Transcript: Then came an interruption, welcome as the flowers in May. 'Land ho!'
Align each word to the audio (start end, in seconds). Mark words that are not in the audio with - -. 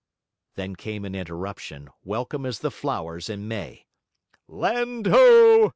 Then 0.55 0.75
came 0.75 1.05
an 1.05 1.13
interruption, 1.13 1.87
welcome 2.03 2.43
as 2.43 2.57
the 2.61 2.71
flowers 2.71 3.29
in 3.29 3.47
May. 3.47 3.85
'Land 4.47 5.05
ho!' 5.05 5.69